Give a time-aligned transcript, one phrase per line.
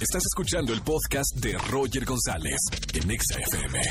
[0.00, 2.58] Estás escuchando el podcast de Roger González
[2.94, 3.82] en XFM.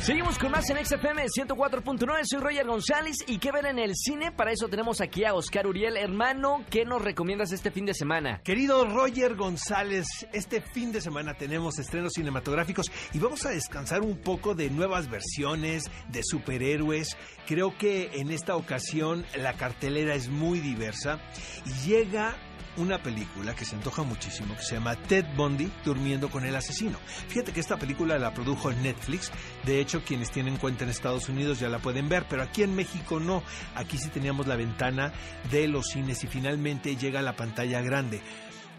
[0.00, 2.20] Seguimos con más en XFM 104.9.
[2.24, 3.18] Soy Roger González.
[3.28, 4.32] ¿Y qué ver en el cine?
[4.32, 5.96] Para eso tenemos aquí a Oscar Uriel.
[5.96, 8.40] Hermano, ¿qué nos recomiendas este fin de semana?
[8.42, 14.18] Querido Roger González, este fin de semana tenemos estrenos cinematográficos y vamos a descansar un
[14.18, 17.16] poco de nuevas versiones, de superhéroes.
[17.46, 21.20] Creo que en esta ocasión la cartelera es muy diversa
[21.64, 22.36] y llega
[22.76, 26.98] una película que se antoja muchísimo, que se llama Ted Bundy durmiendo con el asesino.
[27.28, 29.30] Fíjate que esta película la produjo Netflix,
[29.64, 32.74] de hecho quienes tienen cuenta en Estados Unidos ya la pueden ver, pero aquí en
[32.74, 33.42] México no,
[33.74, 35.12] aquí sí teníamos la ventana
[35.50, 38.20] de los cines y finalmente llega a la pantalla grande.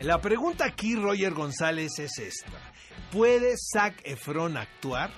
[0.00, 2.58] La pregunta aquí, Roger González, es esta.
[3.12, 5.12] ¿Puede Zac Efron actuar?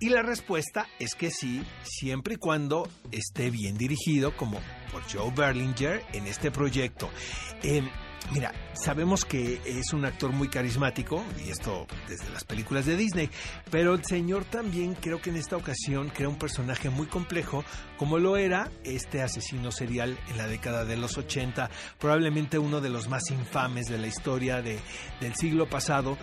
[0.00, 4.60] Y la respuesta es que sí, siempre y cuando esté bien dirigido, como
[4.92, 7.10] por Joe Berlinger en este proyecto.
[7.62, 7.82] Eh,
[8.30, 13.30] Mira, sabemos que es un actor muy carismático, y esto desde las películas de Disney,
[13.70, 17.64] pero el señor también creo que en esta ocasión crea un personaje muy complejo,
[17.96, 22.90] como lo era este asesino serial en la década de los 80, probablemente uno de
[22.90, 24.78] los más infames de la historia de,
[25.22, 26.18] del siglo pasado,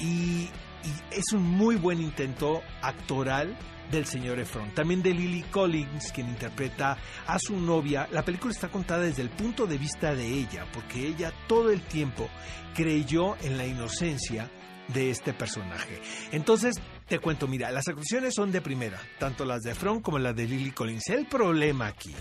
[0.00, 0.48] y,
[0.84, 3.56] y es un muy buen intento actoral
[3.90, 4.72] del señor Efron.
[4.74, 8.08] También de Lily Collins, quien interpreta a su novia.
[8.12, 11.82] La película está contada desde el punto de vista de ella, porque ella todo el
[11.82, 12.28] tiempo
[12.74, 14.50] creyó en la inocencia
[14.88, 16.00] de este personaje.
[16.32, 20.34] Entonces, te cuento, mira, las actuaciones son de primera, tanto las de Efron como las
[20.34, 21.08] de Lily Collins.
[21.08, 22.14] El problema aquí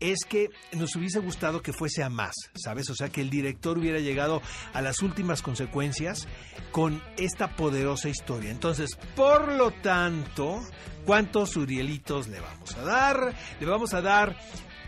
[0.00, 2.88] es que nos hubiese gustado que fuese a más, ¿sabes?
[2.90, 6.26] O sea, que el director hubiera llegado a las últimas consecuencias
[6.72, 8.50] con esta poderosa historia.
[8.50, 10.60] Entonces, por lo tanto,
[11.04, 13.34] ¿cuántos Urielitos le vamos a dar?
[13.60, 14.36] Le vamos a dar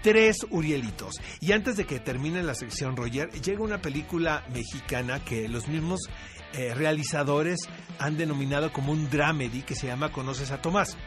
[0.03, 1.21] tres Urielitos.
[1.41, 6.01] Y antes de que termine la sección, Roger, llega una película mexicana que los mismos
[6.55, 7.61] eh, realizadores
[7.99, 10.99] han denominado como un dramedy que se llama Conoces a Tomás.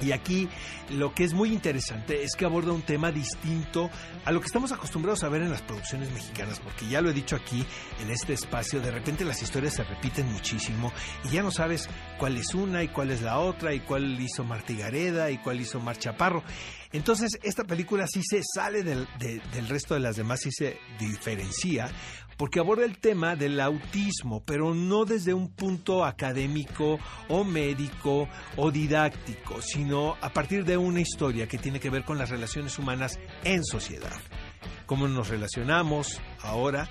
[0.00, 0.48] Y aquí
[0.90, 3.90] lo que es muy interesante es que aborda un tema distinto
[4.24, 7.14] a lo que estamos acostumbrados a ver en las producciones mexicanas, porque ya lo he
[7.14, 7.64] dicho aquí
[8.00, 10.92] en este espacio, de repente las historias se repiten muchísimo
[11.24, 11.88] y ya no sabes
[12.18, 15.60] cuál es una y cuál es la otra y cuál hizo Martí Gareda y cuál
[15.60, 16.42] hizo Mar Chaparro.
[16.92, 20.78] Entonces esta película sí se sale del, de, del resto de las demás, sí se
[20.98, 21.90] diferencia,
[22.38, 26.98] porque aborda el tema del autismo, pero no desde un punto académico
[27.28, 32.16] o médico o didáctico, sino a partir de una historia que tiene que ver con
[32.16, 34.20] las relaciones humanas en sociedad.
[34.86, 36.88] Cómo nos relacionamos ahora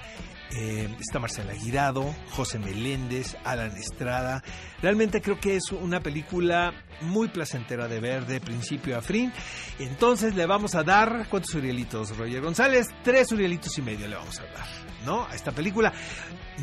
[0.55, 4.43] eh, está Marcela Guirado, José Meléndez, Alan Estrada.
[4.81, 9.31] Realmente creo que es una película muy placentera de ver de principio a fin.
[9.79, 12.87] Entonces le vamos a dar, ¿cuántos Urielitos, Roger González?
[13.03, 14.67] Tres Urielitos y medio le vamos a dar,
[15.05, 15.25] ¿no?
[15.25, 15.91] A esta película.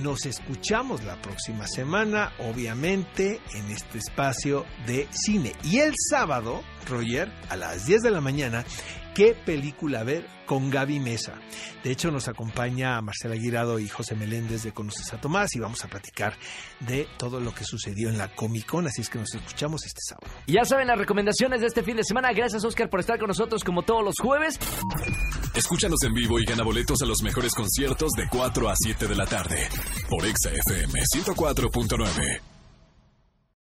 [0.02, 5.52] Nos escuchamos la próxima semana, obviamente, en este espacio de cine.
[5.62, 8.64] Y el sábado, Roger, a las 10 de la mañana,
[9.14, 11.34] ¿qué película ver con Gaby Mesa?
[11.82, 15.84] De hecho, nos acompaña Marcela Guirado y José Meléndez de Conoces a Tomás y vamos
[15.84, 16.34] a platicar
[16.80, 20.00] de todo lo que sucedió en la Comic Con, así es que nos escuchamos este
[20.08, 20.26] sábado.
[20.46, 22.32] Y ya saben las recomendaciones de este fin de semana.
[22.32, 24.58] Gracias, Oscar, por estar con nosotros como todos los jueves.
[25.54, 29.14] Escúchanos en vivo y gana boletos a los mejores conciertos de 4 a 7 de
[29.14, 29.68] la tarde
[30.10, 32.53] por Exa FM 104.9.